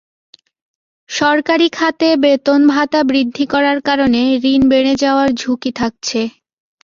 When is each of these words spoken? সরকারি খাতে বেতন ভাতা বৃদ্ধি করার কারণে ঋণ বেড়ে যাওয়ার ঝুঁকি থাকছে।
সরকারি 1.09 1.67
খাতে 1.69 2.09
বেতন 2.23 2.61
ভাতা 2.67 2.99
বৃদ্ধি 3.09 3.45
করার 3.53 3.79
কারণে 3.87 4.21
ঋণ 4.45 4.61
বেড়ে 4.71 4.93
যাওয়ার 5.03 5.29
ঝুঁকি 5.35 5.71
থাকছে। 5.75 6.19